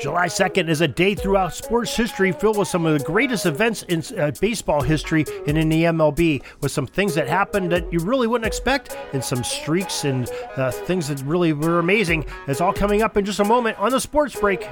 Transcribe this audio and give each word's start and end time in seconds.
July 0.00 0.28
2nd 0.28 0.70
is 0.70 0.80
a 0.80 0.88
day 0.88 1.14
throughout 1.14 1.54
sports 1.54 1.94
history 1.94 2.32
filled 2.32 2.56
with 2.56 2.68
some 2.68 2.86
of 2.86 2.98
the 2.98 3.04
greatest 3.04 3.44
events 3.44 3.82
in 3.82 4.02
uh, 4.18 4.30
baseball 4.40 4.80
history 4.80 5.26
and 5.46 5.58
in 5.58 5.68
the 5.68 5.84
MLB, 5.84 6.42
with 6.62 6.72
some 6.72 6.86
things 6.86 7.14
that 7.14 7.28
happened 7.28 7.70
that 7.70 7.92
you 7.92 7.98
really 7.98 8.26
wouldn't 8.26 8.46
expect, 8.46 8.96
and 9.12 9.22
some 9.22 9.44
streaks 9.44 10.04
and 10.04 10.30
uh, 10.56 10.70
things 10.70 11.08
that 11.08 11.20
really 11.26 11.52
were 11.52 11.80
amazing. 11.80 12.24
It's 12.46 12.62
all 12.62 12.72
coming 12.72 13.02
up 13.02 13.18
in 13.18 13.26
just 13.26 13.40
a 13.40 13.44
moment 13.44 13.78
on 13.78 13.90
the 13.90 14.00
sports 14.00 14.34
break. 14.34 14.66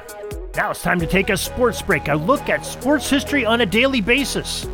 Now 0.57 0.71
it's 0.71 0.83
time 0.83 0.99
to 0.99 1.07
take 1.07 1.29
a 1.29 1.37
sports 1.37 1.83
break, 1.83 2.09
a 2.09 2.15
look 2.15 2.49
at 2.49 2.65
sports 2.65 3.11
history 3.11 3.45
on 3.45 3.61
a 3.61 3.67
daily 3.67 4.01
basis. 4.01 4.67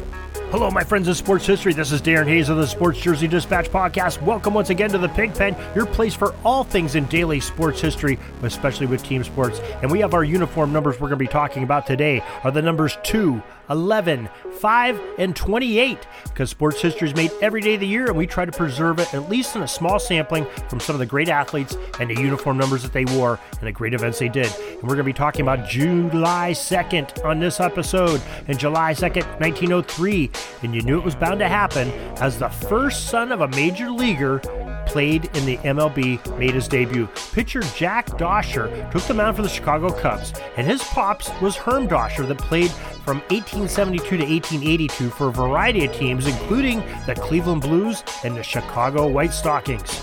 Hello, 0.54 0.70
my 0.70 0.84
friends 0.84 1.08
of 1.08 1.16
sports 1.16 1.44
history. 1.44 1.72
This 1.72 1.90
is 1.90 2.00
Darren 2.00 2.28
Hayes 2.28 2.48
of 2.48 2.58
the 2.58 2.66
Sports 2.68 3.00
Jersey 3.00 3.26
Dispatch 3.26 3.66
podcast. 3.70 4.22
Welcome 4.22 4.54
once 4.54 4.70
again 4.70 4.88
to 4.90 4.98
the 4.98 5.08
Pig 5.08 5.34
Pen, 5.34 5.56
your 5.74 5.84
place 5.84 6.14
for 6.14 6.32
all 6.44 6.62
things 6.62 6.94
in 6.94 7.06
daily 7.06 7.40
sports 7.40 7.80
history, 7.80 8.20
especially 8.44 8.86
with 8.86 9.02
team 9.02 9.24
sports. 9.24 9.58
And 9.82 9.90
we 9.90 9.98
have 9.98 10.14
our 10.14 10.22
uniform 10.22 10.72
numbers 10.72 11.00
we're 11.00 11.08
going 11.08 11.18
to 11.18 11.24
be 11.24 11.26
talking 11.26 11.64
about 11.64 11.88
today 11.88 12.22
are 12.44 12.52
the 12.52 12.62
numbers 12.62 12.96
2, 13.02 13.42
11, 13.68 14.28
5, 14.60 15.00
and 15.18 15.34
28 15.34 15.98
because 16.24 16.50
sports 16.50 16.80
history 16.80 17.08
is 17.08 17.14
made 17.14 17.32
every 17.40 17.60
day 17.60 17.74
of 17.74 17.80
the 17.80 17.86
year 17.86 18.06
and 18.06 18.16
we 18.16 18.26
try 18.26 18.44
to 18.44 18.52
preserve 18.52 18.98
it 18.98 19.12
at 19.14 19.28
least 19.28 19.56
in 19.56 19.62
a 19.62 19.68
small 19.68 19.98
sampling 19.98 20.46
from 20.68 20.80
some 20.80 20.94
of 20.94 21.00
the 21.00 21.06
great 21.06 21.28
athletes 21.28 21.76
and 21.98 22.10
the 22.10 22.20
uniform 22.20 22.58
numbers 22.58 22.82
that 22.82 22.92
they 22.92 23.04
wore 23.16 23.40
and 23.58 23.66
the 23.66 23.72
great 23.72 23.94
events 23.94 24.18
they 24.18 24.28
did. 24.28 24.46
And 24.46 24.82
we're 24.82 24.88
going 24.88 24.98
to 24.98 25.04
be 25.04 25.12
talking 25.12 25.42
about 25.42 25.68
July 25.68 26.52
2nd 26.52 27.24
on 27.24 27.40
this 27.40 27.60
episode. 27.60 28.20
And 28.46 28.58
July 28.58 28.92
2nd, 28.92 29.24
1903, 29.40 30.30
and 30.62 30.74
you 30.74 30.82
knew 30.82 30.98
it 30.98 31.04
was 31.04 31.14
bound 31.14 31.40
to 31.40 31.48
happen 31.48 31.90
as 32.20 32.38
the 32.38 32.48
first 32.48 33.08
son 33.08 33.32
of 33.32 33.40
a 33.40 33.48
major 33.48 33.90
leaguer 33.90 34.40
played 34.86 35.24
in 35.36 35.44
the 35.44 35.56
MLB, 35.58 36.38
made 36.38 36.54
his 36.54 36.68
debut. 36.68 37.08
Pitcher 37.32 37.60
Jack 37.76 38.06
Doscher 38.10 38.90
took 38.92 39.02
the 39.02 39.14
mound 39.14 39.36
for 39.36 39.42
the 39.42 39.48
Chicago 39.48 39.90
Cubs, 39.90 40.32
and 40.56 40.66
his 40.66 40.82
pops 40.82 41.30
was 41.40 41.56
Herm 41.56 41.88
Doscher 41.88 42.26
that 42.28 42.38
played 42.38 42.70
from 43.04 43.18
1872 43.28 44.04
to 44.04 44.24
1882 44.24 45.10
for 45.10 45.28
a 45.28 45.32
variety 45.32 45.84
of 45.84 45.92
teams, 45.92 46.26
including 46.26 46.78
the 47.06 47.14
Cleveland 47.14 47.62
Blues 47.62 48.02
and 48.24 48.36
the 48.36 48.42
Chicago 48.42 49.08
White 49.08 49.32
Stockings. 49.32 50.00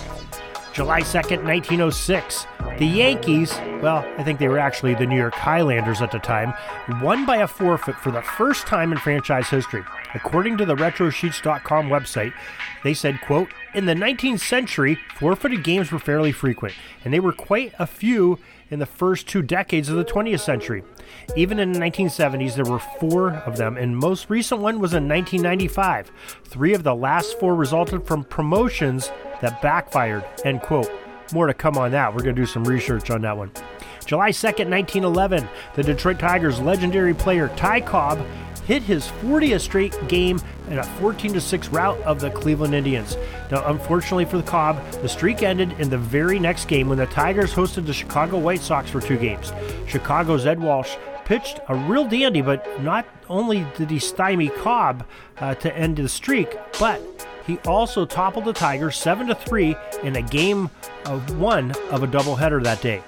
July 0.72 1.00
2nd, 1.00 1.44
1906. 1.44 2.46
The 2.78 2.86
Yankees, 2.86 3.52
well, 3.82 4.06
I 4.16 4.24
think 4.24 4.38
they 4.38 4.48
were 4.48 4.58
actually 4.58 4.94
the 4.94 5.06
New 5.06 5.18
York 5.18 5.34
Highlanders 5.34 6.00
at 6.00 6.10
the 6.10 6.18
time, 6.18 6.54
won 7.02 7.26
by 7.26 7.38
a 7.38 7.46
forfeit 7.46 7.96
for 7.96 8.10
the 8.10 8.22
first 8.22 8.66
time 8.66 8.90
in 8.90 8.98
franchise 8.98 9.48
history. 9.48 9.84
According 10.14 10.58
to 10.58 10.66
the 10.66 10.76
RetroSheets.com 10.76 11.88
website, 11.88 12.32
they 12.84 12.94
said, 12.94 13.20
quote, 13.22 13.48
In 13.74 13.86
the 13.86 13.94
19th 13.94 14.40
century, 14.40 14.98
forfeited 15.16 15.64
games 15.64 15.90
were 15.90 15.98
fairly 15.98 16.32
frequent, 16.32 16.74
and 17.04 17.12
they 17.12 17.20
were 17.20 17.32
quite 17.32 17.72
a 17.78 17.86
few 17.86 18.38
in 18.70 18.78
the 18.78 18.86
first 18.86 19.28
two 19.28 19.42
decades 19.42 19.88
of 19.88 19.96
the 19.96 20.04
20th 20.04 20.40
century. 20.40 20.82
Even 21.36 21.58
in 21.58 21.72
the 21.72 21.78
1970s, 21.78 22.54
there 22.54 22.64
were 22.64 22.78
four 22.78 23.30
of 23.30 23.56
them, 23.56 23.76
and 23.76 23.96
most 23.96 24.30
recent 24.30 24.60
one 24.60 24.80
was 24.80 24.94
in 24.94 25.08
1995. 25.08 26.10
Three 26.44 26.74
of 26.74 26.82
the 26.82 26.94
last 26.94 27.38
four 27.38 27.54
resulted 27.54 28.06
from 28.06 28.24
promotions 28.24 29.10
that 29.40 29.60
backfired. 29.62 30.24
End 30.44 30.62
quote. 30.62 30.90
More 31.32 31.46
to 31.46 31.54
come 31.54 31.78
on 31.78 31.92
that. 31.92 32.12
We're 32.12 32.22
going 32.22 32.34
to 32.34 32.42
do 32.42 32.46
some 32.46 32.64
research 32.64 33.10
on 33.10 33.22
that 33.22 33.36
one. 33.36 33.50
July 34.04 34.30
2nd, 34.30 34.68
1911, 34.68 35.48
the 35.74 35.82
Detroit 35.82 36.18
Tigers 36.18 36.60
legendary 36.60 37.14
player 37.14 37.48
Ty 37.56 37.82
Cobb 37.82 38.18
hit 38.72 38.82
his 38.82 39.08
40th 39.20 39.60
straight 39.60 40.08
game 40.08 40.40
in 40.70 40.78
a 40.78 40.82
14 40.82 41.38
6 41.38 41.68
rout 41.68 42.00
of 42.04 42.20
the 42.20 42.30
Cleveland 42.30 42.74
Indians. 42.74 43.18
Now, 43.50 43.62
unfortunately 43.66 44.24
for 44.24 44.38
the 44.38 44.42
Cobb, 44.42 44.82
the 45.02 45.08
streak 45.10 45.42
ended 45.42 45.78
in 45.78 45.90
the 45.90 45.98
very 45.98 46.38
next 46.38 46.68
game 46.68 46.88
when 46.88 46.96
the 46.96 47.04
Tigers 47.04 47.52
hosted 47.52 47.84
the 47.84 47.92
Chicago 47.92 48.38
White 48.38 48.62
Sox 48.62 48.88
for 48.88 49.02
two 49.02 49.18
games. 49.18 49.52
Chicago's 49.86 50.46
Ed 50.46 50.58
Walsh 50.58 50.96
pitched 51.26 51.60
a 51.68 51.74
real 51.74 52.08
dandy, 52.08 52.40
but 52.40 52.82
not 52.82 53.04
only 53.28 53.66
did 53.76 53.90
he 53.90 53.98
stymie 53.98 54.48
Cobb 54.48 55.06
uh, 55.36 55.54
to 55.56 55.76
end 55.76 55.98
the 55.98 56.08
streak, 56.08 56.56
but 56.80 57.02
he 57.46 57.58
also 57.66 58.06
toppled 58.06 58.46
the 58.46 58.54
Tigers 58.54 58.96
7 58.96 59.34
3 59.34 59.76
in 60.02 60.16
a 60.16 60.22
game 60.22 60.70
of 61.04 61.38
one 61.38 61.72
of 61.90 62.02
a 62.02 62.06
doubleheader 62.06 62.62
that 62.64 62.80
day. 62.80 63.02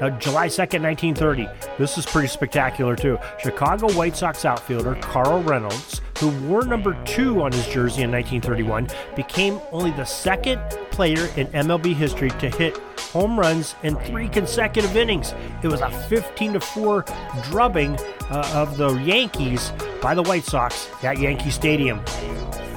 Now, 0.00 0.10
July 0.10 0.48
2nd, 0.48 0.82
1930. 0.82 1.48
This 1.78 1.96
is 1.96 2.04
pretty 2.04 2.28
spectacular, 2.28 2.96
too. 2.96 3.18
Chicago 3.38 3.90
White 3.92 4.16
Sox 4.16 4.44
outfielder 4.44 4.94
Carl 4.96 5.42
Reynolds, 5.42 6.00
who 6.18 6.28
wore 6.46 6.64
number 6.64 6.96
two 7.04 7.42
on 7.42 7.52
his 7.52 7.66
jersey 7.66 8.02
in 8.02 8.10
1931, 8.10 8.88
became 9.14 9.60
only 9.72 9.90
the 9.92 10.04
second 10.04 10.60
player 10.90 11.28
in 11.36 11.46
MLB 11.48 11.94
history 11.94 12.30
to 12.30 12.50
hit 12.50 12.76
home 13.12 13.38
runs 13.38 13.74
in 13.82 13.96
three 14.00 14.28
consecutive 14.28 14.96
innings. 14.96 15.34
It 15.62 15.68
was 15.68 15.80
a 15.80 15.90
15 16.08 16.54
to 16.54 16.60
4 16.60 17.04
drubbing 17.44 17.96
uh, 18.30 18.50
of 18.54 18.76
the 18.76 18.94
Yankees 18.96 19.72
by 20.02 20.14
the 20.14 20.22
White 20.22 20.44
Sox 20.44 20.88
at 21.02 21.18
Yankee 21.18 21.50
Stadium 21.50 22.00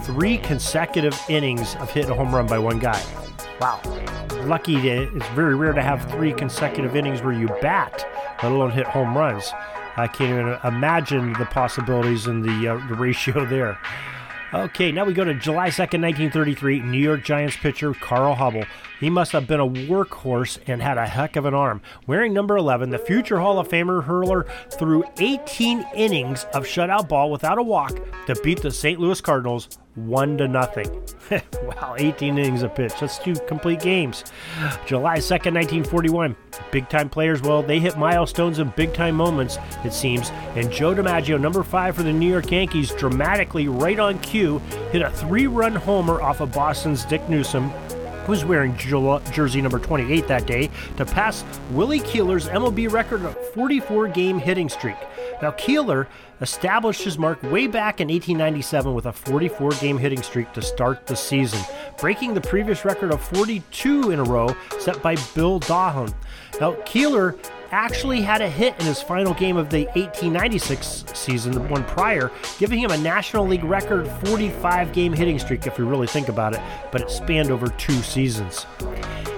three 0.09 0.39
consecutive 0.39 1.15
innings 1.29 1.75
of 1.75 1.91
hitting 1.91 2.09
a 2.09 2.15
home 2.15 2.33
run 2.33 2.47
by 2.47 2.57
one 2.57 2.79
guy. 2.79 2.99
Wow. 3.59 3.81
Lucky 4.45 4.81
to, 4.81 5.15
it's 5.15 5.27
very 5.29 5.55
rare 5.55 5.73
to 5.73 5.81
have 5.81 6.09
three 6.09 6.31
consecutive 6.33 6.95
innings 6.95 7.21
where 7.21 7.33
you 7.33 7.47
bat, 7.61 8.07
let 8.41 8.51
alone 8.51 8.71
hit 8.71 8.87
home 8.87 9.17
runs. 9.17 9.51
I 9.97 10.07
can't 10.07 10.31
even 10.31 10.57
imagine 10.63 11.33
the 11.33 11.45
possibilities 11.45 12.27
and 12.27 12.43
the, 12.43 12.69
uh, 12.69 12.87
the 12.87 12.95
ratio 12.95 13.45
there. 13.49 13.77
Okay, 14.51 14.91
now 14.91 15.05
we 15.05 15.13
go 15.13 15.23
to 15.23 15.35
July 15.35 15.69
2nd, 15.69 16.01
1933. 16.01 16.79
New 16.79 16.97
York 16.97 17.23
Giants 17.23 17.55
pitcher 17.57 17.93
Carl 17.93 18.35
Hubbell. 18.35 18.65
He 18.99 19.07
must 19.07 19.31
have 19.33 19.45
been 19.45 19.59
a 19.59 19.67
workhorse 19.67 20.57
and 20.65 20.81
had 20.81 20.97
a 20.97 21.05
heck 21.05 21.35
of 21.35 21.45
an 21.45 21.53
arm. 21.53 21.81
Wearing 22.07 22.33
number 22.33 22.57
11, 22.57 22.89
the 22.89 22.97
future 22.97 23.39
Hall 23.39 23.59
of 23.59 23.67
Famer 23.67 24.03
hurler 24.03 24.47
threw 24.71 25.03
18 25.19 25.85
innings 25.95 26.45
of 26.55 26.65
shutout 26.65 27.07
ball 27.07 27.29
without 27.29 27.59
a 27.59 27.63
walk 27.63 27.91
to 28.25 28.35
beat 28.43 28.63
the 28.63 28.71
St. 28.71 28.99
Louis 28.99 29.21
Cardinals 29.21 29.77
one 29.95 30.37
to 30.37 30.47
nothing. 30.47 30.89
wow, 31.63 31.95
18 31.97 32.37
innings 32.37 32.63
of 32.63 32.73
pitch. 32.75 32.93
That's 32.99 33.17
two 33.17 33.35
complete 33.47 33.79
games. 33.81 34.23
July 34.85 35.17
2nd, 35.17 35.53
1941. 35.53 36.35
Big 36.71 36.89
time 36.89 37.09
players, 37.09 37.41
well, 37.41 37.61
they 37.61 37.79
hit 37.79 37.97
milestones 37.97 38.59
and 38.59 38.75
big 38.75 38.93
time 38.93 39.15
moments, 39.15 39.57
it 39.83 39.93
seems. 39.93 40.29
And 40.55 40.71
Joe 40.71 40.93
DiMaggio, 40.93 41.39
number 41.39 41.63
five 41.63 41.95
for 41.95 42.03
the 42.03 42.13
New 42.13 42.29
York 42.29 42.51
Yankees, 42.51 42.91
dramatically 42.91 43.67
right 43.67 43.99
on 43.99 44.19
cue, 44.19 44.59
hit 44.91 45.01
a 45.01 45.11
three 45.11 45.47
run 45.47 45.75
homer 45.75 46.21
off 46.21 46.41
of 46.41 46.51
Boston's 46.51 47.05
Dick 47.05 47.27
Newsome 47.29 47.71
who 48.29 48.33
was 48.33 48.45
wearing 48.45 48.77
jersey 48.77 49.59
number 49.59 49.79
28 49.79 50.27
that 50.27 50.45
day 50.45 50.69
to 50.97 51.03
pass 51.03 51.43
Willie 51.71 51.99
Keeler's 52.01 52.47
MLB 52.47 52.91
record 52.91 53.25
of 53.25 53.35
44 53.53 54.07
game 54.09 54.37
hitting 54.37 54.69
streak. 54.69 54.97
Now, 55.41 55.51
Keeler 55.51 56.07
established 56.41 57.03
his 57.03 57.17
mark 57.17 57.41
way 57.43 57.67
back 57.67 58.01
in 58.01 58.07
1897 58.07 58.93
with 58.93 59.05
a 59.05 59.13
44 59.13 59.71
game 59.71 59.97
hitting 59.97 60.21
streak 60.21 60.51
to 60.53 60.61
start 60.61 61.07
the 61.07 61.15
season, 61.15 61.59
breaking 61.99 62.33
the 62.33 62.41
previous 62.41 62.85
record 62.85 63.11
of 63.11 63.21
42 63.21 64.11
in 64.11 64.19
a 64.19 64.23
row 64.23 64.55
set 64.79 65.01
by 65.01 65.15
Bill 65.33 65.59
Dawson. 65.59 66.13
Now, 66.59 66.73
Keeler 66.85 67.35
actually 67.71 68.21
had 68.21 68.41
a 68.41 68.49
hit 68.49 68.73
in 68.79 68.85
his 68.85 69.01
final 69.01 69.33
game 69.33 69.55
of 69.55 69.69
the 69.69 69.85
1896 69.95 71.05
season, 71.13 71.51
the 71.51 71.61
one 71.61 71.83
prior, 71.85 72.31
giving 72.57 72.79
him 72.79 72.91
a 72.91 72.97
National 72.97 73.45
League 73.45 73.63
record 73.63 74.07
45 74.25 74.91
game 74.91 75.13
hitting 75.13 75.39
streak, 75.39 75.67
if 75.67 75.77
you 75.77 75.85
really 75.85 76.07
think 76.07 76.29
about 76.29 76.53
it, 76.53 76.61
but 76.91 77.01
it 77.01 77.11
spanned 77.11 77.51
over 77.51 77.67
two 77.67 78.01
seasons. 78.01 78.65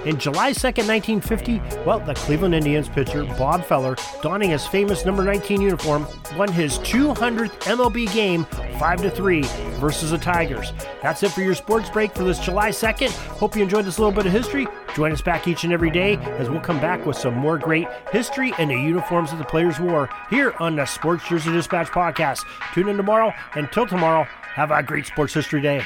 In 0.04 0.18
July 0.18 0.50
2nd, 0.50 0.88
1950, 0.88 1.62
well, 1.86 2.00
the 2.00 2.14
Cleveland 2.14 2.56
Indians 2.56 2.88
pitcher 2.88 3.22
Bob 3.38 3.64
Feller, 3.64 3.94
donning 4.20 4.50
his 4.50 4.66
famous 4.66 5.04
number 5.04 5.22
19 5.22 5.60
uniform, 5.60 6.08
won 6.36 6.50
his 6.50 6.80
200th 6.80 7.52
MLB 7.60 8.12
game 8.12 8.44
5 8.80 9.02
to 9.02 9.10
3 9.10 9.42
versus 9.78 10.10
the 10.10 10.18
Tigers. 10.18 10.72
That's 11.02 11.22
it 11.22 11.30
for 11.30 11.42
your 11.42 11.54
sports 11.54 11.88
break 11.88 12.12
for 12.14 12.24
this 12.24 12.40
July 12.40 12.70
2nd. 12.70 13.10
Hope 13.38 13.54
you 13.54 13.62
enjoyed 13.62 13.84
this 13.84 14.00
little 14.00 14.10
bit 14.10 14.26
of 14.26 14.32
history. 14.32 14.66
Join 14.96 15.12
us 15.12 15.22
back 15.22 15.46
each 15.46 15.62
and 15.62 15.72
every 15.72 15.90
day 15.90 16.16
as 16.16 16.50
we'll 16.50 16.60
come 16.60 16.80
back 16.80 17.06
with 17.06 17.16
some 17.16 17.34
more 17.34 17.56
great 17.56 17.86
history 18.10 18.52
and 18.58 18.70
the 18.70 18.74
uniforms 18.74 19.30
that 19.30 19.36
the 19.38 19.44
players 19.44 19.78
wore 19.78 20.08
here 20.30 20.52
on 20.58 20.74
the 20.74 20.84
Sports 20.84 21.28
Jersey 21.28 21.52
Dispatch 21.52 21.86
podcast. 21.88 22.44
Tune 22.74 22.88
in 22.88 22.96
tomorrow. 22.96 23.32
Until 23.54 23.86
tomorrow, 23.86 24.24
have 24.24 24.72
a 24.72 24.82
great 24.82 25.06
sports 25.06 25.32
history 25.32 25.60
day. 25.60 25.84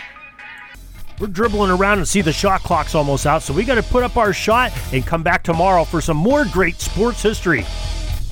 We're 1.18 1.28
dribbling 1.28 1.70
around 1.70 1.98
and 1.98 2.06
see 2.06 2.20
the 2.20 2.32
shot 2.32 2.62
clock's 2.62 2.94
almost 2.94 3.26
out, 3.26 3.42
so 3.42 3.54
we 3.54 3.64
got 3.64 3.76
to 3.76 3.82
put 3.82 4.02
up 4.02 4.16
our 4.16 4.32
shot 4.32 4.72
and 4.92 5.06
come 5.06 5.22
back 5.22 5.42
tomorrow 5.42 5.84
for 5.84 6.00
some 6.00 6.16
more 6.16 6.44
great 6.44 6.80
sports 6.80 7.22
history. 7.22 7.64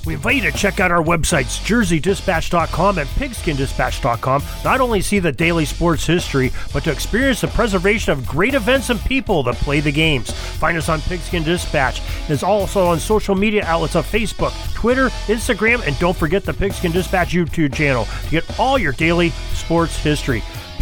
We 0.07 0.15
invite 0.15 0.37
you 0.37 0.51
to 0.51 0.57
check 0.57 0.81
out 0.81 0.93
our 0.93 1.03
websites, 1.03 1.65
jerseydispatch.com 1.65 2.99
and 2.99 3.09
pigskindispatch.com, 3.09 4.43
Not 4.63 4.81
only 4.83 5.01
see 5.01 5.19
the 5.19 5.33
daily 5.33 5.65
sports 5.65 6.07
history, 6.07 6.53
but 6.75 6.85
to 6.85 6.93
experience 6.93 7.41
the 7.41 7.49
preservation 7.49 8.13
of 8.13 8.27
great 8.27 8.53
events 8.53 8.91
and 8.91 9.01
people 9.01 9.43
that 9.45 9.55
play 9.57 9.81
the 9.81 9.93
games. 9.93 10.31
Find 10.31 10.77
us 10.77 10.91
on 10.91 11.01
Pigskin 11.01 11.43
Dispatch. 11.43 12.03
It's 12.29 12.43
also 12.43 12.85
on 12.87 12.99
social 12.99 13.35
media 13.35 13.65
outlets 13.65 13.97
of 13.97 14.05
Facebook, 14.07 14.53
Twitter, 14.75 15.09
Instagram, 15.27 15.87
and 15.87 15.99
don't 15.99 16.17
forget 16.17 16.45
the 16.45 16.53
Pigskin 16.53 16.93
Dispatch 16.93 17.33
YouTube 17.33 17.75
channel 17.75 18.05
to 18.25 18.31
get 18.31 18.61
all 18.61 18.77
your 18.79 18.93
daily 18.93 19.31
sports 19.55 19.97
history. 19.97 20.43